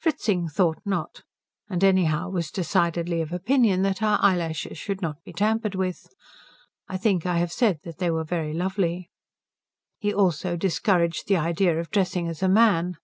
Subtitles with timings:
[0.00, 1.22] Fritzing thought not,
[1.70, 6.08] and anyhow was decidedly of opinion that her eyelashes should not be tampered with;
[6.88, 9.08] I think I have said that they were very lovely.
[10.00, 12.96] He also entirely discouraged the idea of dressing as a man.